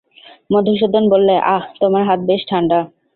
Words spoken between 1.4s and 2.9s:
আঃ, তোমার হাত বেশ ঠাণ্ডা।